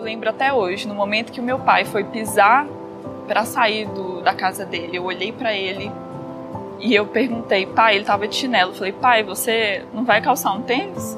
Lembro 0.00 0.30
até 0.30 0.52
hoje, 0.52 0.88
no 0.88 0.94
momento 0.94 1.30
que 1.30 1.40
o 1.40 1.42
meu 1.42 1.58
pai 1.58 1.84
foi 1.84 2.04
pisar 2.04 2.66
para 3.28 3.44
sair 3.44 3.86
do, 3.86 4.22
da 4.22 4.34
casa 4.34 4.64
dele, 4.64 4.96
eu 4.96 5.04
olhei 5.04 5.30
para 5.30 5.54
ele 5.54 5.92
e 6.80 6.94
eu 6.94 7.06
perguntei, 7.06 7.66
pai, 7.66 7.96
ele 7.96 8.04
tava 8.04 8.26
de 8.26 8.34
chinelo. 8.34 8.70
Eu 8.70 8.74
falei, 8.74 8.92
pai, 8.92 9.22
você 9.22 9.84
não 9.92 10.04
vai 10.04 10.22
calçar 10.22 10.52
um 10.54 10.62
tênis? 10.62 11.16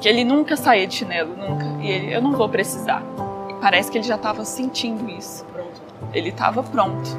Que 0.00 0.08
ele 0.08 0.24
nunca 0.24 0.56
saía 0.56 0.86
de 0.86 0.94
chinelo, 0.94 1.36
nunca. 1.36 1.64
E 1.80 1.88
ele, 1.88 2.12
eu 2.12 2.20
não 2.20 2.32
vou 2.32 2.48
precisar. 2.48 3.02
E 3.48 3.54
parece 3.54 3.90
que 3.90 3.98
ele 3.98 4.04
já 4.04 4.16
estava 4.16 4.44
sentindo 4.44 5.08
isso. 5.08 5.46
Ele 6.12 6.30
estava 6.30 6.62
pronto. 6.62 7.16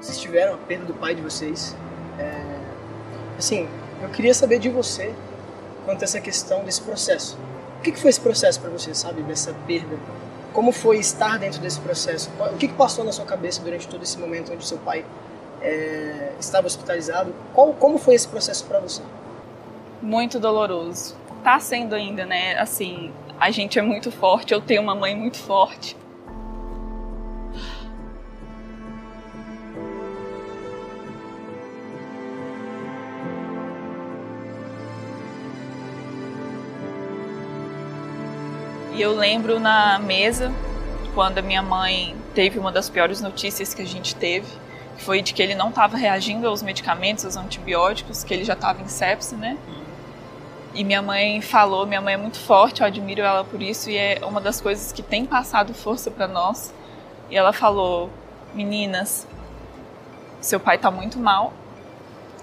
Vocês 0.00 0.18
tiveram 0.18 0.54
a 0.54 0.56
perda 0.56 0.84
do 0.84 0.94
pai 0.94 1.14
de 1.14 1.20
vocês. 1.20 1.76
É, 2.18 2.58
assim, 3.36 3.68
eu 4.00 4.08
queria 4.10 4.32
saber 4.32 4.58
de 4.58 4.68
você 4.68 5.12
quanto 5.84 6.02
a 6.02 6.04
essa 6.04 6.20
questão 6.20 6.64
desse 6.64 6.80
processo. 6.82 7.36
O 7.78 7.82
que, 7.82 7.92
foi 7.92 8.10
esse 8.10 8.20
processo 8.20 8.60
para 8.60 8.70
você, 8.70 8.94
sabe, 8.94 9.22
dessa 9.22 9.54
perda? 9.66 9.96
Como 10.52 10.72
foi 10.72 10.98
estar 10.98 11.38
dentro 11.38 11.60
desse 11.60 11.80
processo? 11.80 12.30
O 12.52 12.56
que, 12.56 12.68
passou 12.68 13.04
na 13.04 13.12
sua 13.12 13.24
cabeça 13.24 13.62
durante 13.62 13.88
todo 13.88 14.02
esse 14.02 14.18
momento 14.18 14.52
onde 14.52 14.66
seu 14.66 14.78
pai 14.78 15.04
é, 15.60 16.32
estava 16.38 16.66
hospitalizado? 16.66 17.34
Qual, 17.52 17.72
como 17.74 17.98
foi 17.98 18.14
esse 18.14 18.28
processo 18.28 18.64
para 18.66 18.80
você? 18.80 19.02
Muito 20.00 20.38
doloroso. 20.38 21.16
Tá 21.42 21.58
sendo 21.58 21.94
ainda, 21.94 22.24
né? 22.24 22.56
Assim, 22.58 23.12
a 23.38 23.50
gente 23.50 23.78
é 23.78 23.82
muito 23.82 24.10
forte. 24.12 24.52
Eu 24.52 24.60
tenho 24.60 24.82
uma 24.82 24.94
mãe 24.94 25.16
muito 25.16 25.38
forte. 25.38 25.96
E 38.98 39.00
eu 39.00 39.14
lembro 39.14 39.60
na 39.60 39.96
mesa, 40.00 40.52
quando 41.14 41.38
a 41.38 41.42
minha 41.42 41.62
mãe 41.62 42.16
teve 42.34 42.58
uma 42.58 42.72
das 42.72 42.90
piores 42.90 43.20
notícias 43.20 43.72
que 43.72 43.80
a 43.80 43.84
gente 43.84 44.12
teve, 44.16 44.48
foi 44.96 45.22
de 45.22 45.32
que 45.32 45.40
ele 45.40 45.54
não 45.54 45.68
estava 45.68 45.96
reagindo 45.96 46.48
aos 46.48 46.64
medicamentos, 46.64 47.24
aos 47.24 47.36
antibióticos, 47.36 48.24
que 48.24 48.34
ele 48.34 48.42
já 48.42 48.54
estava 48.54 48.82
em 48.82 48.88
sepse, 48.88 49.36
né? 49.36 49.56
E 50.74 50.82
minha 50.82 51.00
mãe 51.00 51.40
falou, 51.40 51.86
minha 51.86 52.00
mãe 52.00 52.14
é 52.14 52.16
muito 52.16 52.40
forte, 52.40 52.80
eu 52.80 52.88
admiro 52.88 53.20
ela 53.20 53.44
por 53.44 53.62
isso 53.62 53.88
e 53.88 53.96
é 53.96 54.18
uma 54.26 54.40
das 54.40 54.60
coisas 54.60 54.90
que 54.90 55.00
tem 55.00 55.24
passado 55.24 55.72
força 55.72 56.10
para 56.10 56.26
nós. 56.26 56.74
E 57.30 57.36
ela 57.36 57.52
falou: 57.52 58.10
"Meninas, 58.52 59.28
seu 60.40 60.58
pai 60.58 60.74
está 60.74 60.90
muito 60.90 61.20
mal, 61.20 61.52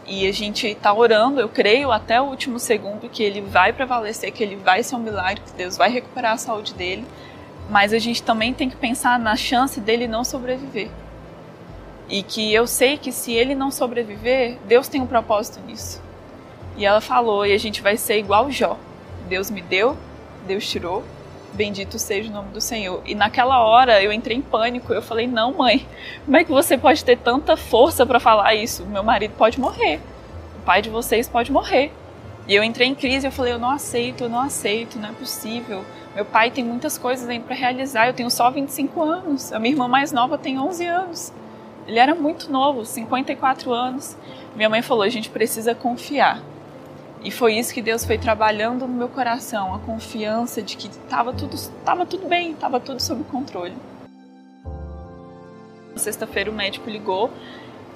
e 0.07 0.27
a 0.27 0.31
gente 0.31 0.67
está 0.67 0.93
orando, 0.93 1.39
eu 1.39 1.49
creio, 1.49 1.91
até 1.91 2.21
o 2.21 2.25
último 2.25 2.59
segundo 2.59 3.09
que 3.09 3.23
ele 3.23 3.41
vai 3.41 3.73
prevalecer, 3.73 4.31
que 4.31 4.43
ele 4.43 4.55
vai 4.55 4.83
ser 4.83 4.95
um 4.95 4.99
milagre, 4.99 5.41
que 5.43 5.51
Deus 5.53 5.77
vai 5.77 5.89
recuperar 5.89 6.33
a 6.33 6.37
saúde 6.37 6.73
dele. 6.73 7.05
Mas 7.69 7.91
a 7.91 7.97
gente 7.97 8.21
também 8.21 8.53
tem 8.53 8.69
que 8.69 8.75
pensar 8.75 9.17
na 9.17 9.35
chance 9.35 9.79
dele 9.79 10.07
não 10.07 10.23
sobreviver. 10.23 10.89
E 12.07 12.21
que 12.21 12.53
eu 12.53 12.67
sei 12.67 12.97
que 12.97 13.11
se 13.11 13.33
ele 13.33 13.55
não 13.55 13.71
sobreviver, 13.71 14.59
Deus 14.67 14.87
tem 14.87 15.01
um 15.01 15.07
propósito 15.07 15.59
nisso. 15.65 15.99
E 16.77 16.85
ela 16.85 17.01
falou, 17.01 17.45
e 17.45 17.53
a 17.53 17.57
gente 17.57 17.81
vai 17.81 17.97
ser 17.97 18.19
igual 18.19 18.51
Jó. 18.51 18.77
Deus 19.27 19.49
me 19.49 19.61
deu, 19.61 19.97
Deus 20.45 20.69
tirou, 20.69 21.03
bendito 21.55 21.97
seja 21.97 22.29
o 22.29 22.33
nome 22.33 22.49
do 22.49 22.61
Senhor. 22.61 23.01
E 23.05 23.15
naquela 23.15 23.63
hora 23.63 24.01
eu 24.03 24.11
entrei 24.11 24.37
em 24.37 24.41
pânico. 24.41 24.93
Eu 24.93 25.01
falei: 25.01 25.27
Não, 25.27 25.53
mãe, 25.53 25.87
como 26.25 26.37
é 26.37 26.43
que 26.43 26.51
você 26.51 26.77
pode 26.77 27.03
ter 27.03 27.17
tanta 27.17 27.57
força 27.57 28.05
para 28.05 28.19
falar 28.19 28.53
isso? 28.55 28.85
Meu 28.85 29.03
marido 29.03 29.33
pode 29.37 29.59
morrer, 29.59 29.99
o 30.59 30.61
pai 30.65 30.81
de 30.81 30.89
vocês 30.89 31.27
pode 31.27 31.51
morrer. 31.51 31.91
E 32.47 32.53
eu 32.53 32.63
entrei 32.63 32.87
em 32.87 32.95
crise. 32.95 33.25
Eu 33.25 33.31
falei: 33.31 33.53
Eu 33.53 33.59
não 33.59 33.71
aceito, 33.71 34.25
eu 34.25 34.29
não 34.29 34.39
aceito, 34.39 34.99
não 34.99 35.09
é 35.09 35.13
possível. 35.13 35.83
Meu 36.13 36.25
pai 36.25 36.51
tem 36.51 36.63
muitas 36.63 36.97
coisas 36.97 37.27
ainda 37.27 37.45
para 37.45 37.55
realizar. 37.55 38.07
Eu 38.07 38.13
tenho 38.13 38.29
só 38.29 38.49
25 38.49 39.01
anos. 39.01 39.51
A 39.51 39.59
minha 39.59 39.73
irmã 39.73 39.87
mais 39.87 40.11
nova 40.11 40.37
tem 40.37 40.59
11 40.59 40.85
anos. 40.85 41.33
Ele 41.87 41.99
era 41.99 42.15
muito 42.15 42.51
novo, 42.51 42.85
54 42.85 43.71
anos. 43.71 44.17
Minha 44.55 44.69
mãe 44.69 44.81
falou: 44.81 45.03
A 45.03 45.09
gente 45.09 45.29
precisa 45.29 45.75
confiar. 45.75 46.41
E 47.23 47.31
foi 47.31 47.55
isso 47.55 47.73
que 47.73 47.81
Deus 47.81 48.05
foi 48.05 48.17
trabalhando 48.17 48.87
no 48.87 48.93
meu 48.93 49.09
coração, 49.09 49.73
a 49.73 49.79
confiança 49.79 50.61
de 50.61 50.77
que 50.77 50.87
estava 50.87 51.33
tudo, 51.33 51.57
tava 51.83 52.05
tudo 52.05 52.27
bem, 52.27 52.51
estava 52.51 52.79
tudo 52.79 53.01
sob 53.01 53.23
controle. 53.25 53.73
Sexta-feira 55.95 56.51
o 56.51 56.53
médico 56.53 56.89
ligou 56.89 57.31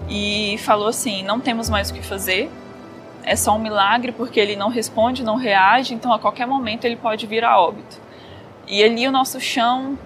e 0.10 0.58
falou 0.60 0.88
assim: 0.88 1.24
não 1.24 1.40
temos 1.40 1.70
mais 1.70 1.92
o 1.92 1.94
que 1.94 2.02
fazer, 2.02 2.50
é 3.24 3.36
só 3.36 3.56
um 3.56 3.60
milagre 3.60 4.12
porque 4.12 4.40
ele 4.40 4.56
não 4.56 4.70
responde, 4.70 5.24
não 5.24 5.36
reage, 5.36 5.94
então 5.94 6.12
a 6.12 6.18
qualquer 6.18 6.48
momento 6.48 6.86
ele 6.86 6.96
pode 6.96 7.28
vir 7.28 7.44
a 7.44 7.60
óbito. 7.60 7.98
E 8.68 8.84
ali 8.84 9.08
o 9.08 9.12
nosso 9.12 9.40
chão 9.40 9.98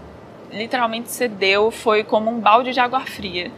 literalmente 0.52 1.12
cedeu, 1.12 1.72
foi 1.72 2.04
como 2.04 2.30
um 2.30 2.40
balde 2.40 2.72
de 2.72 2.80
água 2.80 3.02
fria 3.02 3.52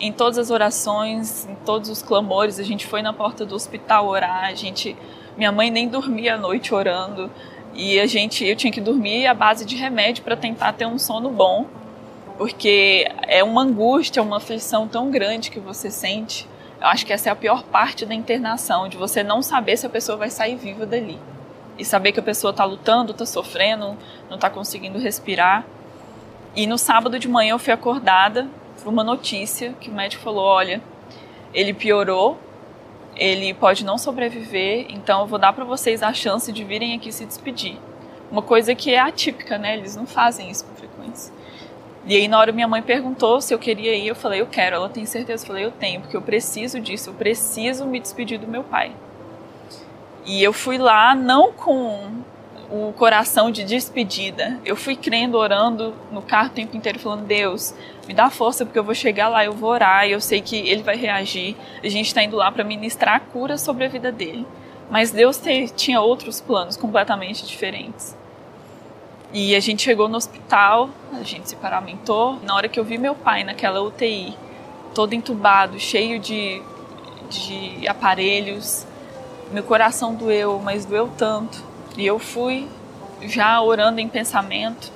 em 0.00 0.12
todas 0.12 0.38
as 0.38 0.50
orações, 0.50 1.46
em 1.46 1.54
todos 1.64 1.88
os 1.88 2.02
clamores, 2.02 2.58
a 2.58 2.62
gente 2.62 2.86
foi 2.86 3.02
na 3.02 3.12
porta 3.12 3.44
do 3.44 3.54
hospital 3.54 4.08
orar, 4.08 4.44
a 4.44 4.54
gente, 4.54 4.96
minha 5.36 5.52
mãe 5.52 5.70
nem 5.70 5.88
dormia 5.88 6.34
à 6.34 6.38
noite 6.38 6.74
orando 6.74 7.30
e 7.74 7.98
a 7.98 8.06
gente, 8.06 8.44
eu 8.44 8.54
tinha 8.54 8.72
que 8.72 8.80
dormir 8.80 9.26
à 9.26 9.34
base 9.34 9.64
de 9.64 9.76
remédio 9.76 10.22
para 10.22 10.36
tentar 10.36 10.72
ter 10.72 10.86
um 10.86 10.98
sono 10.98 11.30
bom, 11.30 11.66
porque 12.36 13.10
é 13.22 13.42
uma 13.42 13.62
angústia, 13.62 14.22
uma 14.22 14.36
aflição 14.36 14.86
tão 14.86 15.10
grande 15.10 15.50
que 15.50 15.60
você 15.60 15.90
sente. 15.90 16.46
Eu 16.80 16.88
acho 16.88 17.06
que 17.06 17.12
essa 17.12 17.28
é 17.28 17.32
a 17.32 17.36
pior 17.36 17.62
parte 17.62 18.04
da 18.04 18.14
internação, 18.14 18.88
de 18.88 18.96
você 18.96 19.22
não 19.22 19.40
saber 19.40 19.76
se 19.76 19.86
a 19.86 19.90
pessoa 19.90 20.18
vai 20.18 20.28
sair 20.28 20.56
viva 20.56 20.84
dali. 20.84 21.18
E 21.78 21.84
saber 21.84 22.12
que 22.12 22.20
a 22.20 22.22
pessoa 22.22 22.50
está 22.50 22.64
lutando, 22.64 23.12
está 23.12 23.24
sofrendo, 23.24 23.96
não 24.28 24.34
está 24.34 24.50
conseguindo 24.50 24.98
respirar. 24.98 25.64
E 26.54 26.66
no 26.66 26.76
sábado 26.76 27.18
de 27.18 27.28
manhã 27.28 27.52
eu 27.52 27.58
fui 27.58 27.72
acordada 27.72 28.46
uma 28.88 29.04
notícia 29.04 29.74
que 29.80 29.90
o 29.90 29.94
médico 29.94 30.22
falou: 30.22 30.44
olha, 30.44 30.82
ele 31.52 31.72
piorou, 31.72 32.38
ele 33.16 33.52
pode 33.54 33.84
não 33.84 33.98
sobreviver, 33.98 34.86
então 34.88 35.20
eu 35.20 35.26
vou 35.26 35.38
dar 35.38 35.52
para 35.52 35.64
vocês 35.64 36.02
a 36.02 36.12
chance 36.12 36.50
de 36.52 36.64
virem 36.64 36.94
aqui 36.94 37.12
se 37.12 37.24
despedir. 37.26 37.78
Uma 38.30 38.42
coisa 38.42 38.74
que 38.74 38.92
é 38.92 38.98
atípica, 38.98 39.58
né? 39.58 39.76
Eles 39.76 39.94
não 39.94 40.06
fazem 40.06 40.50
isso 40.50 40.64
com 40.64 40.74
frequência. 40.74 41.32
E 42.04 42.16
aí, 42.16 42.26
na 42.26 42.38
hora 42.38 42.50
minha 42.50 42.66
mãe 42.66 42.82
perguntou 42.82 43.40
se 43.40 43.54
eu 43.54 43.58
queria 43.58 43.94
ir, 43.94 44.08
eu 44.08 44.14
falei, 44.14 44.40
eu 44.40 44.46
quero. 44.46 44.76
Ela 44.76 44.88
tem 44.88 45.04
certeza? 45.06 45.44
Eu 45.44 45.46
falei, 45.46 45.64
eu 45.64 45.70
tenho, 45.70 46.00
porque 46.00 46.16
eu 46.16 46.22
preciso 46.22 46.80
disso, 46.80 47.10
eu 47.10 47.14
preciso 47.14 47.84
me 47.84 48.00
despedir 48.00 48.38
do 48.38 48.48
meu 48.48 48.64
pai. 48.64 48.92
E 50.24 50.42
eu 50.42 50.52
fui 50.52 50.78
lá, 50.78 51.14
não 51.14 51.52
com 51.52 52.22
o 52.70 52.92
coração 52.92 53.50
de 53.50 53.64
despedida. 53.64 54.58
Eu 54.64 54.76
fui 54.76 54.96
crendo, 54.96 55.36
orando 55.36 55.94
no 56.10 56.22
carro 56.22 56.48
o 56.48 56.52
tempo 56.52 56.76
inteiro, 56.76 56.98
falando: 56.98 57.24
Deus, 57.26 57.74
me 58.06 58.14
dá 58.14 58.30
força 58.30 58.64
porque 58.64 58.78
eu 58.78 58.84
vou 58.84 58.94
chegar 58.94 59.28
lá, 59.28 59.44
eu 59.44 59.52
vou 59.52 59.70
orar, 59.70 60.06
eu 60.06 60.20
sei 60.20 60.40
que 60.40 60.56
ele 60.56 60.82
vai 60.82 60.96
reagir. 60.96 61.56
A 61.82 61.88
gente 61.88 62.06
está 62.06 62.22
indo 62.22 62.36
lá 62.36 62.50
para 62.50 62.64
ministrar 62.64 63.16
a 63.16 63.20
cura 63.20 63.58
sobre 63.58 63.84
a 63.84 63.88
vida 63.88 64.10
dele. 64.10 64.46
Mas 64.90 65.10
Deus 65.10 65.38
te, 65.38 65.68
tinha 65.68 66.00
outros 66.00 66.40
planos 66.40 66.76
completamente 66.76 67.46
diferentes. 67.46 68.16
E 69.32 69.56
a 69.56 69.60
gente 69.60 69.82
chegou 69.82 70.08
no 70.08 70.18
hospital, 70.18 70.90
a 71.12 71.22
gente 71.22 71.48
se 71.48 71.56
paramentou. 71.56 72.38
Na 72.42 72.54
hora 72.54 72.68
que 72.68 72.78
eu 72.78 72.84
vi 72.84 72.98
meu 72.98 73.14
pai 73.14 73.44
naquela 73.44 73.80
UTI, 73.80 74.36
todo 74.94 75.14
entubado, 75.14 75.80
cheio 75.80 76.18
de, 76.18 76.62
de 77.30 77.88
aparelhos, 77.88 78.86
meu 79.50 79.62
coração 79.62 80.14
doeu, 80.14 80.60
mas 80.62 80.84
doeu 80.84 81.10
tanto. 81.16 81.62
E 81.96 82.06
eu 82.06 82.18
fui 82.18 82.68
já 83.22 83.60
orando 83.60 84.00
em 84.00 84.08
pensamento. 84.08 84.90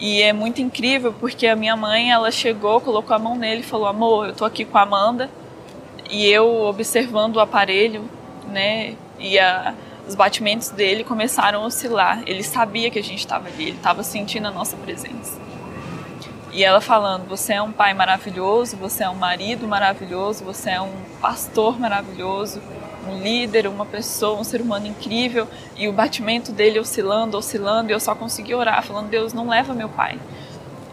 E 0.00 0.20
é 0.20 0.32
muito 0.32 0.60
incrível 0.60 1.12
porque 1.12 1.46
a 1.46 1.54
minha 1.54 1.76
mãe, 1.76 2.10
ela 2.10 2.30
chegou, 2.30 2.80
colocou 2.80 3.14
a 3.14 3.18
mão 3.18 3.36
nele 3.36 3.60
e 3.60 3.64
falou: 3.64 3.86
"Amor, 3.86 4.28
eu 4.28 4.34
tô 4.34 4.44
aqui 4.44 4.64
com 4.64 4.78
a 4.78 4.82
Amanda". 4.82 5.30
E 6.10 6.26
eu 6.28 6.64
observando 6.64 7.36
o 7.36 7.40
aparelho, 7.40 8.04
né? 8.48 8.96
E 9.18 9.38
a, 9.38 9.74
os 10.06 10.14
batimentos 10.14 10.70
dele 10.70 11.04
começaram 11.04 11.62
a 11.62 11.66
oscilar. 11.66 12.22
Ele 12.26 12.42
sabia 12.42 12.90
que 12.90 12.98
a 12.98 13.02
gente 13.02 13.20
estava 13.20 13.48
ali, 13.48 13.68
ele 13.68 13.76
estava 13.76 14.02
sentindo 14.02 14.48
a 14.48 14.50
nossa 14.50 14.76
presença. 14.76 15.40
E 16.52 16.64
ela 16.64 16.80
falando: 16.80 17.26
Você 17.28 17.54
é 17.54 17.62
um 17.62 17.72
pai 17.72 17.94
maravilhoso, 17.94 18.76
você 18.76 19.04
é 19.04 19.08
um 19.08 19.14
marido 19.14 19.66
maravilhoso, 19.66 20.44
você 20.44 20.70
é 20.70 20.80
um 20.80 20.92
pastor 21.20 21.78
maravilhoso, 21.78 22.60
um 23.08 23.20
líder, 23.20 23.66
uma 23.66 23.84
pessoa, 23.84 24.40
um 24.40 24.44
ser 24.44 24.60
humano 24.60 24.86
incrível, 24.86 25.46
e 25.76 25.88
o 25.88 25.92
batimento 25.92 26.52
dele 26.52 26.78
oscilando, 26.78 27.36
oscilando, 27.36 27.90
e 27.90 27.92
eu 27.92 28.00
só 28.00 28.14
consegui 28.14 28.54
orar, 28.54 28.82
falando: 28.84 29.08
Deus, 29.08 29.32
não 29.32 29.48
leva 29.48 29.74
meu 29.74 29.88
pai. 29.88 30.18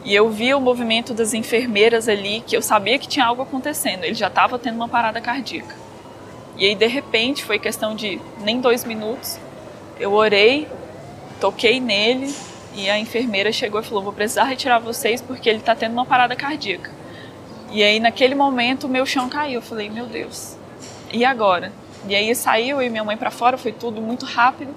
E 0.04 0.16
eu 0.16 0.30
vi 0.30 0.54
o 0.54 0.62
movimento 0.62 1.14
das 1.14 1.34
enfermeiras 1.34 2.08
ali, 2.08 2.42
que 2.46 2.56
eu 2.56 2.62
sabia 2.62 2.98
que 2.98 3.08
tinha 3.08 3.26
algo 3.26 3.42
acontecendo, 3.42 4.04
ele 4.04 4.16
já 4.16 4.28
estava 4.28 4.58
tendo 4.58 4.76
uma 4.76 4.88
parada 4.88 5.20
cardíaca. 5.20 5.76
E 6.58 6.66
aí, 6.66 6.76
de 6.76 6.88
repente, 6.88 7.44
foi 7.44 7.60
questão 7.60 7.96
de 7.96 8.20
nem 8.42 8.60
dois 8.60 8.84
minutos, 8.84 9.38
eu 10.00 10.14
orei, 10.14 10.68
toquei 11.40 11.80
nele, 11.80 12.34
e 12.76 12.90
a 12.90 12.98
enfermeira 12.98 13.52
chegou 13.52 13.82
e 13.82 13.84
falou: 13.84 14.04
Vou 14.04 14.14
precisar 14.14 14.46
retirar 14.46 14.80
vocês 14.80 15.22
porque 15.22 15.50
ele 15.50 15.60
está 15.60 15.76
tendo 15.76 15.94
uma 15.94 16.06
parada 16.06 16.36
cardíaca. 16.36 16.92
E 17.72 17.84
aí, 17.84 18.00
naquele 18.00 18.36
momento, 18.36 18.88
o 18.88 18.90
meu 18.90 19.06
chão 19.06 19.30
caiu. 19.30 19.56
Eu 19.56 19.62
falei: 19.62 19.90
Meu 19.90 20.06
Deus, 20.06 20.56
e 21.12 21.26
agora? 21.26 21.72
E 22.08 22.16
aí 22.16 22.34
saiu 22.34 22.82
e 22.82 22.90
minha 22.90 23.04
mãe 23.04 23.18
para 23.18 23.32
fora, 23.32 23.58
foi 23.58 23.72
tudo 23.72 24.02
muito 24.02 24.26
rápido. 24.26 24.74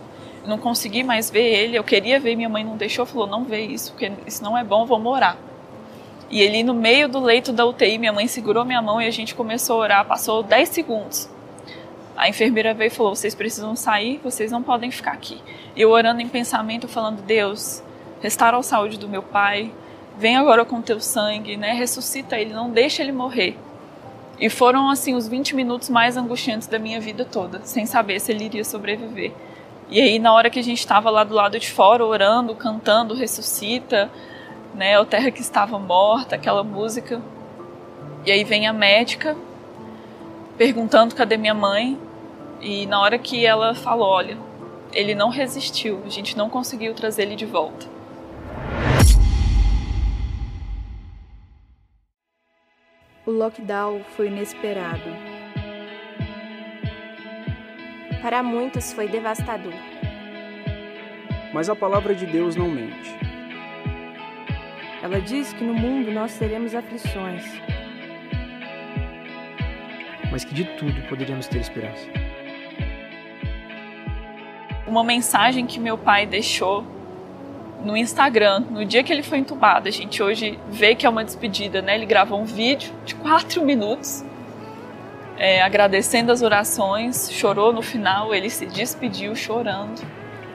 Não 0.47 0.59
consegui 0.59 1.05
mais 1.05 1.31
ver 1.31 1.45
ele. 1.45 1.77
Eu 1.77 1.85
queria 1.85 2.19
ver, 2.19 2.35
minha 2.35 2.49
mãe 2.49 2.65
não 2.65 2.77
deixou, 2.77 3.07
falou: 3.07 3.27
Não 3.27 3.45
vê 3.45 3.65
isso, 3.65 3.93
porque 3.93 4.13
isso 4.27 4.43
não 4.43 4.59
é 4.59 4.65
bom, 4.65 4.85
vou 4.85 4.99
morar. 4.99 5.37
E 6.29 6.41
ele, 6.41 6.63
no 6.63 6.75
meio 6.75 7.09
do 7.09 7.21
leito 7.21 7.53
da 7.53 7.65
UTI, 7.65 7.99
minha 7.99 8.13
mãe 8.13 8.27
segurou 8.27 8.65
minha 8.65 8.81
mão 8.81 9.01
e 9.01 9.07
a 9.07 9.11
gente 9.11 9.35
começou 9.35 9.77
a 9.77 9.85
orar. 9.85 10.05
Passou 10.07 10.43
10 10.43 10.69
segundos. 10.69 11.29
A 12.17 12.29
enfermeira 12.29 12.75
veio 12.75 12.89
e 12.89 12.91
falou: 12.91 13.15
Vocês 13.15 13.35
precisam 13.35 13.77
sair, 13.77 14.21
vocês 14.23 14.51
não 14.51 14.63
podem 14.63 14.91
ficar 14.91 15.13
aqui. 15.13 15.41
Eu 15.77 15.91
orando 15.91 16.21
em 16.21 16.29
pensamento, 16.29 16.89
falando: 16.89 17.23
Deus, 17.23 17.83
restaura 18.21 18.57
a 18.57 18.63
saúde 18.63 18.99
do 18.99 19.09
meu 19.09 19.23
pai, 19.23 19.73
vem 20.19 20.37
agora 20.37 20.65
com 20.65 20.83
teu 20.83 21.01
sangue, 21.01 21.57
né? 21.57 21.73
Ressuscita 21.73 22.39
ele, 22.39 22.53
não 22.53 22.71
deixa 22.71 23.03
ele 23.03 23.13
morrer. 23.13 23.57
E 24.43 24.51
foram 24.51 24.91
assim 24.91 25.15
os 25.15 25.29
20 25.29 25.55
minutos 25.55 25.89
mais 25.89 26.17
angustiantes 26.17 26.67
da 26.67 26.77
minha 26.77 27.01
vida 27.01 27.25
toda, 27.25 27.61
sem 27.63 27.87
saber 27.87 28.19
se 28.19 28.33
ele 28.33 28.47
iria 28.47 28.65
sobreviver. 28.65 29.31
E 29.89 30.01
aí 30.01 30.19
na 30.19 30.33
hora 30.33 30.51
que 30.51 30.59
a 30.59 30.65
gente 30.65 30.81
estava 30.81 31.11
lá 31.11 31.23
do 31.23 31.33
lado 31.33 31.61
de 31.61 31.71
fora 31.71 32.05
orando, 32.05 32.53
cantando 32.57 33.15
ressuscita, 33.15 34.11
né, 34.75 34.99
a 34.99 35.05
terra 35.05 35.31
que 35.31 35.41
estava 35.41 35.79
morta, 35.79 36.35
aquela 36.35 36.65
música. 36.65 37.23
E 38.27 38.33
aí 38.33 38.43
vem 38.43 38.67
a 38.67 38.73
médica 38.73 39.37
perguntando 40.59 41.15
cadê 41.15 41.37
minha 41.37 41.55
mãe, 41.55 41.97
e 42.61 42.85
na 42.87 43.01
hora 43.01 43.19
que 43.19 43.47
ela 43.47 43.77
falou, 43.77 44.09
olha, 44.09 44.37
ele 44.93 45.15
não 45.15 45.29
resistiu, 45.29 46.01
a 46.05 46.09
gente 46.09 46.37
não 46.37 46.51
conseguiu 46.51 46.95
trazer 46.95 47.23
ele 47.23 47.37
de 47.37 47.47
volta. 47.47 47.87
O 53.33 53.35
lockdown 53.35 54.05
foi 54.15 54.27
inesperado. 54.27 55.09
Para 58.21 58.43
muitos 58.43 58.93
foi 58.93 59.09
devastador. 59.09 59.73
Mas 61.51 61.71
a 61.71 61.75
palavra 61.75 62.15
de 62.15 62.27
Deus 62.27 62.57
não 62.57 62.69
mente. 62.69 63.17
Ela 65.03 65.19
diz 65.19 65.51
que 65.55 65.65
no 65.65 65.73
mundo 65.73 66.13
nós 66.13 66.37
teremos 66.37 66.75
aflições. 66.75 67.43
Mas 70.31 70.45
que 70.45 70.53
de 70.53 70.67
tudo 70.77 71.01
poderíamos 71.09 71.49
ter 71.49 71.61
esperança. 71.61 72.07
Uma 74.87 75.03
mensagem 75.03 75.65
que 75.65 75.81
meu 75.81 75.97
pai 75.97 76.27
deixou 76.27 76.85
no 77.85 77.97
Instagram, 77.97 78.61
no 78.71 78.85
dia 78.85 79.03
que 79.03 79.13
ele 79.13 79.23
foi 79.23 79.39
entubado. 79.39 79.89
A 79.89 79.91
gente 79.91 80.23
hoje 80.23 80.59
vê 80.71 80.95
que 80.95 81.07
é 81.07 81.09
uma 81.09 81.25
despedida, 81.25 81.83
né? 81.83 81.95
Ele 81.95 82.07
gravou 82.07 82.41
um 82.41 82.45
vídeo 82.45 82.93
de 83.05 83.15
quatro 83.15 83.65
minutos, 83.65 84.25
é, 85.37 85.63
agradecendo 85.63 86.31
as 86.31 86.43
orações, 86.43 87.31
chorou 87.33 87.73
no 87.73 87.83
final, 87.83 88.35
ele 88.35 88.49
se 88.49 88.67
despediu 88.67 89.35
chorando. 89.35 90.01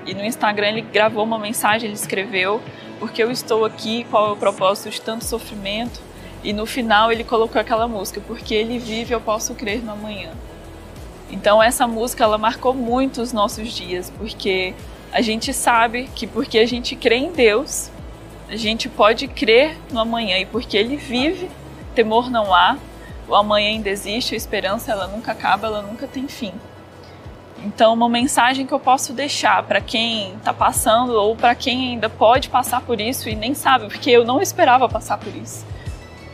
E 0.05 0.13
no 0.13 0.23
Instagram 0.23 0.69
ele 0.69 0.81
gravou 0.81 1.23
uma 1.23 1.37
mensagem, 1.37 1.87
ele 1.87 1.95
escreveu: 1.95 2.61
Porque 2.99 3.21
eu 3.21 3.29
estou 3.29 3.65
aqui, 3.65 4.05
qual 4.09 4.29
é 4.29 4.31
o 4.31 4.37
propósito 4.37 4.89
de 4.89 5.01
tanto 5.01 5.25
sofrimento? 5.25 5.99
E 6.43 6.53
no 6.53 6.65
final 6.65 7.11
ele 7.11 7.25
colocou 7.25 7.59
aquela 7.59 7.87
música: 7.87 8.21
Porque 8.25 8.53
ele 8.53 8.79
vive, 8.79 9.13
eu 9.13 9.19
posso 9.19 9.53
crer 9.53 9.83
no 9.83 9.91
amanhã. 9.91 10.31
Então 11.29 11.61
essa 11.61 11.85
música 11.85 12.23
ela 12.23 12.37
marcou 12.37 12.73
muito 12.73 13.21
os 13.21 13.33
nossos 13.33 13.73
dias, 13.73 14.09
porque 14.17 14.73
a 15.11 15.21
gente 15.21 15.53
sabe 15.53 16.09
que 16.15 16.27
porque 16.27 16.59
a 16.59 16.65
gente 16.65 16.95
crê 16.95 17.15
em 17.15 17.31
Deus, 17.31 17.89
a 18.49 18.55
gente 18.55 18.87
pode 18.87 19.27
crer 19.27 19.77
no 19.91 19.99
amanhã 19.99 20.37
e 20.37 20.45
porque 20.45 20.77
ele 20.77 20.95
vive, 20.95 21.49
temor 21.95 22.29
não 22.29 22.53
há, 22.53 22.77
o 23.27 23.35
amanhã 23.35 23.69
ainda 23.69 23.89
existe, 23.89 24.33
a 24.33 24.37
esperança 24.37 24.91
ela 24.91 25.07
nunca 25.07 25.31
acaba, 25.31 25.67
ela 25.67 25.81
nunca 25.81 26.07
tem 26.07 26.27
fim. 26.27 26.53
Então, 27.63 27.93
uma 27.93 28.07
mensagem 28.07 28.65
que 28.65 28.73
eu 28.73 28.79
posso 28.79 29.13
deixar 29.13 29.63
para 29.63 29.81
quem 29.81 30.35
está 30.35 30.53
passando 30.53 31.13
ou 31.13 31.35
para 31.35 31.55
quem 31.55 31.91
ainda 31.91 32.07
pode 32.07 32.49
passar 32.49 32.81
por 32.81 33.01
isso 33.01 33.27
e 33.27 33.35
nem 33.35 33.53
sabe, 33.53 33.87
porque 33.87 34.11
eu 34.11 34.23
não 34.23 34.41
esperava 34.41 34.87
passar 34.87 35.17
por 35.17 35.35
isso. 35.35 35.65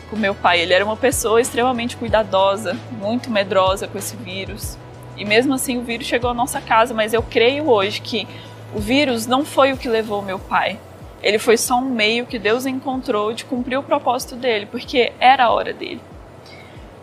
Com 0.10 0.18
meu 0.18 0.36
pai, 0.36 0.60
ele 0.60 0.74
era 0.74 0.84
uma 0.84 0.98
pessoa 0.98 1.42
extremamente 1.42 1.96
cuidadosa, 1.96 2.78
muito 2.92 3.32
medrosa 3.32 3.88
com 3.88 3.98
esse 3.98 4.16
vírus. 4.18 4.78
E 5.16 5.24
mesmo 5.26 5.54
assim, 5.54 5.78
o 5.78 5.82
vírus 5.82 6.06
chegou 6.06 6.30
à 6.30 6.34
nossa 6.34 6.60
casa, 6.60 6.94
mas 6.94 7.14
eu 7.14 7.24
creio 7.24 7.70
hoje 7.70 8.02
que 8.02 8.28
o 8.74 8.80
vírus 8.80 9.28
não 9.28 9.46
foi 9.46 9.72
o 9.72 9.78
que 9.78 9.88
levou 9.88 10.22
meu 10.22 10.40
pai. 10.40 10.80
Ele 11.22 11.40
foi 11.40 11.58
só 11.58 11.78
um 11.78 11.90
meio 11.90 12.26
que 12.26 12.38
Deus 12.38 12.66
encontrou 12.66 13.34
de 13.34 13.46
cumprir 13.46 13.78
o 13.78 13.84
propósito 13.84 14.36
dele, 14.36 14.66
porque 14.66 15.14
era 15.20 15.46
a 15.46 15.52
hora 15.52 15.72
dele. 15.72 16.02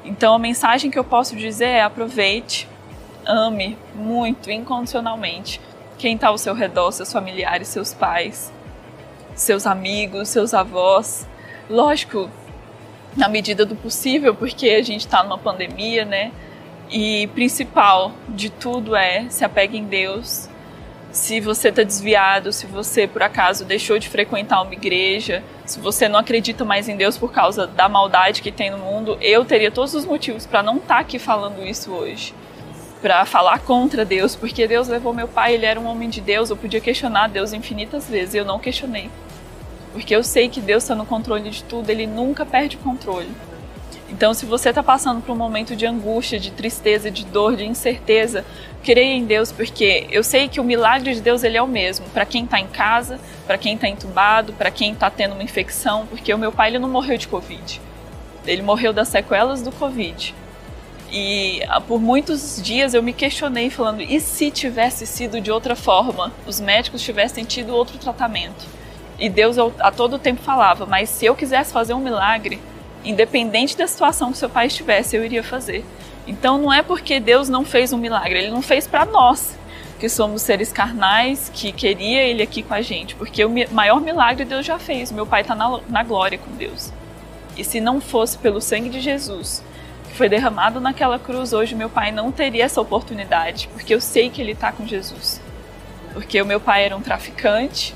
Então 0.04 0.34
a 0.34 0.38
mensagem 0.38 0.90
que 0.90 0.98
eu 0.98 1.04
posso 1.04 1.36
dizer 1.36 1.66
é: 1.66 1.82
aproveite, 1.82 2.68
ame 3.24 3.78
muito, 3.94 4.50
incondicionalmente, 4.50 5.60
quem 5.96 6.16
está 6.16 6.28
ao 6.28 6.38
seu 6.38 6.54
redor, 6.54 6.90
seus 6.92 7.12
familiares, 7.12 7.68
seus 7.68 7.94
pais, 7.94 8.52
seus 9.34 9.66
amigos, 9.66 10.28
seus 10.28 10.52
avós. 10.52 11.26
Lógico, 11.68 12.28
na 13.16 13.28
medida 13.28 13.64
do 13.64 13.76
possível, 13.76 14.34
porque 14.34 14.68
a 14.70 14.82
gente 14.82 15.06
está 15.06 15.22
numa 15.22 15.38
pandemia, 15.38 16.04
né? 16.04 16.32
E 16.90 17.28
principal 17.28 18.12
de 18.28 18.50
tudo 18.50 18.96
é 18.96 19.28
se 19.30 19.44
apegue 19.44 19.78
em 19.78 19.84
Deus, 19.84 20.49
se 21.12 21.40
você 21.40 21.68
está 21.68 21.82
desviado, 21.82 22.52
se 22.52 22.66
você 22.66 23.06
por 23.06 23.22
acaso 23.22 23.64
deixou 23.64 23.98
de 23.98 24.08
frequentar 24.08 24.62
uma 24.62 24.72
igreja, 24.72 25.42
se 25.66 25.80
você 25.80 26.08
não 26.08 26.18
acredita 26.18 26.64
mais 26.64 26.88
em 26.88 26.96
Deus 26.96 27.18
por 27.18 27.32
causa 27.32 27.66
da 27.66 27.88
maldade 27.88 28.42
que 28.42 28.52
tem 28.52 28.70
no 28.70 28.78
mundo, 28.78 29.18
eu 29.20 29.44
teria 29.44 29.70
todos 29.70 29.94
os 29.94 30.04
motivos 30.04 30.46
para 30.46 30.62
não 30.62 30.76
estar 30.76 30.94
tá 30.94 31.00
aqui 31.00 31.18
falando 31.18 31.66
isso 31.66 31.90
hoje. 31.90 32.32
Para 33.02 33.24
falar 33.24 33.60
contra 33.60 34.04
Deus, 34.04 34.36
porque 34.36 34.68
Deus 34.68 34.86
levou 34.86 35.12
meu 35.12 35.26
pai, 35.26 35.54
ele 35.54 35.66
era 35.66 35.80
um 35.80 35.86
homem 35.86 36.08
de 36.08 36.20
Deus, 36.20 36.50
eu 36.50 36.56
podia 36.56 36.80
questionar 36.80 37.28
Deus 37.28 37.52
infinitas 37.52 38.08
vezes, 38.08 38.34
e 38.34 38.38
eu 38.38 38.44
não 38.44 38.58
questionei. 38.58 39.10
Porque 39.92 40.14
eu 40.14 40.22
sei 40.22 40.48
que 40.48 40.60
Deus 40.60 40.84
está 40.84 40.94
no 40.94 41.06
controle 41.06 41.50
de 41.50 41.64
tudo, 41.64 41.88
ele 41.90 42.06
nunca 42.06 42.44
perde 42.44 42.76
o 42.76 42.80
controle. 42.80 43.30
Então, 44.08 44.34
se 44.34 44.44
você 44.44 44.70
está 44.70 44.82
passando 44.82 45.22
por 45.22 45.32
um 45.32 45.36
momento 45.36 45.76
de 45.76 45.86
angústia, 45.86 46.38
de 46.38 46.50
tristeza, 46.50 47.10
de 47.10 47.24
dor, 47.24 47.56
de 47.56 47.64
incerteza, 47.64 48.44
creia 48.82 49.14
em 49.14 49.24
Deus, 49.24 49.52
porque 49.52 50.06
eu 50.10 50.22
sei 50.24 50.48
que 50.48 50.60
o 50.60 50.64
milagre 50.64 51.14
de 51.14 51.20
Deus 51.20 51.44
ele 51.44 51.56
é 51.56 51.62
o 51.62 51.68
mesmo 51.68 52.06
para 52.10 52.24
quem 52.24 52.44
está 52.44 52.58
em 52.58 52.66
casa, 52.66 53.20
para 53.46 53.58
quem 53.58 53.74
está 53.74 53.88
entubado, 53.88 54.52
para 54.52 54.70
quem 54.70 54.92
está 54.92 55.10
tendo 55.10 55.34
uma 55.34 55.42
infecção, 55.42 56.06
porque 56.06 56.32
o 56.32 56.38
meu 56.38 56.50
pai 56.50 56.70
ele 56.70 56.78
não 56.78 56.88
morreu 56.88 57.16
de 57.16 57.28
Covid, 57.28 57.80
ele 58.46 58.62
morreu 58.62 58.92
das 58.92 59.08
sequelas 59.08 59.62
do 59.62 59.70
Covid. 59.72 60.34
E 61.12 61.62
ah, 61.68 61.80
por 61.80 62.00
muitos 62.00 62.62
dias 62.62 62.94
eu 62.94 63.02
me 63.02 63.12
questionei 63.12 63.68
falando, 63.68 64.00
e 64.00 64.20
se 64.20 64.50
tivesse 64.50 65.06
sido 65.06 65.40
de 65.40 65.50
outra 65.50 65.74
forma? 65.74 66.32
Os 66.46 66.60
médicos 66.60 67.02
tivessem 67.02 67.44
tido 67.44 67.74
outro 67.74 67.98
tratamento? 67.98 68.66
E 69.18 69.28
Deus 69.28 69.56
a 69.58 69.90
todo 69.90 70.18
tempo 70.18 70.40
falava, 70.40 70.86
mas 70.86 71.10
se 71.10 71.26
eu 71.26 71.34
quisesse 71.34 71.72
fazer 71.72 71.92
um 71.92 71.98
milagre, 71.98 72.60
independente 73.04 73.76
da 73.76 73.86
situação 73.86 74.32
que 74.32 74.38
seu 74.38 74.48
pai 74.48 74.66
estivesse, 74.66 75.16
eu 75.16 75.24
iria 75.24 75.42
fazer. 75.42 75.84
Então 76.26 76.58
não 76.58 76.72
é 76.72 76.82
porque 76.82 77.18
Deus 77.18 77.48
não 77.48 77.64
fez 77.64 77.92
um 77.92 77.98
milagre, 77.98 78.38
ele 78.38 78.50
não 78.50 78.62
fez 78.62 78.86
para 78.86 79.04
nós, 79.04 79.58
que 79.98 80.08
somos 80.08 80.42
seres 80.42 80.72
carnais, 80.72 81.50
que 81.52 81.72
queria 81.72 82.22
ele 82.22 82.42
aqui 82.42 82.62
com 82.62 82.72
a 82.72 82.80
gente, 82.80 83.14
porque 83.14 83.44
o 83.44 83.50
maior 83.70 84.00
milagre 84.00 84.44
Deus 84.44 84.64
já 84.64 84.78
fez. 84.78 85.12
Meu 85.12 85.26
pai 85.26 85.42
está 85.42 85.54
na, 85.54 85.80
na 85.88 86.02
glória 86.02 86.38
com 86.38 86.50
Deus. 86.52 86.90
E 87.56 87.62
se 87.62 87.80
não 87.80 88.00
fosse 88.00 88.38
pelo 88.38 88.60
sangue 88.60 88.88
de 88.88 89.00
Jesus, 89.00 89.62
que 90.08 90.14
foi 90.14 90.28
derramado 90.28 90.80
naquela 90.80 91.18
cruz 91.18 91.52
hoje, 91.52 91.74
meu 91.74 91.90
pai 91.90 92.10
não 92.10 92.32
teria 92.32 92.64
essa 92.64 92.80
oportunidade, 92.80 93.68
porque 93.74 93.94
eu 93.94 94.00
sei 94.00 94.30
que 94.30 94.40
ele 94.40 94.52
está 94.52 94.72
com 94.72 94.86
Jesus. 94.86 95.40
Porque 96.14 96.40
o 96.40 96.46
meu 96.46 96.60
pai 96.60 96.84
era 96.84 96.96
um 96.96 97.02
traficante, 97.02 97.94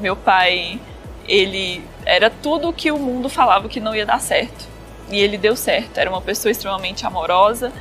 meu 0.00 0.14
pai 0.14 0.78
ele 1.26 1.84
era 2.04 2.30
tudo 2.30 2.68
o 2.68 2.72
que 2.72 2.90
o 2.90 2.98
mundo 2.98 3.28
falava 3.28 3.68
que 3.68 3.80
não 3.80 3.94
ia 3.94 4.06
dar 4.06 4.20
certo. 4.20 4.68
E 5.10 5.18
ele 5.18 5.36
deu 5.36 5.56
certo. 5.56 5.98
Era 5.98 6.10
uma 6.10 6.20
pessoa 6.20 6.50
extremamente 6.50 7.06
amorosa, 7.06 7.72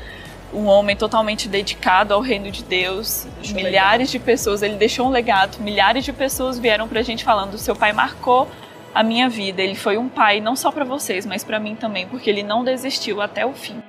um 0.54 0.66
homem 0.66 0.96
totalmente 0.96 1.48
dedicado 1.48 2.14
ao 2.14 2.22
reino 2.22 2.52
de 2.52 2.64
Deus. 2.64 3.28
Deixou 3.38 3.56
milhares 3.56 4.12
de 4.12 4.20
pessoas, 4.20 4.62
ele 4.62 4.76
deixou 4.76 5.08
um 5.08 5.10
legado. 5.10 5.60
Milhares 5.60 6.04
de 6.04 6.14
pessoas 6.14 6.60
vieram 6.60 6.88
pra 6.88 7.02
gente 7.02 7.24
falando: 7.24 7.58
seu 7.58 7.76
pai 7.76 7.94
marcou 7.94 8.48
a 8.94 9.04
minha 9.04 9.30
vida. 9.30 9.62
Ele 9.62 9.76
foi 9.76 9.98
um 9.98 10.10
pai 10.10 10.42
não 10.42 10.56
só 10.56 10.72
para 10.72 10.84
vocês, 10.84 11.26
mas 11.26 11.44
para 11.44 11.60
mim 11.60 11.76
também, 11.76 12.08
porque 12.08 12.30
ele 12.30 12.44
não 12.44 12.64
desistiu 12.64 13.22
até 13.22 13.46
o 13.46 13.54
fim. 13.54 13.82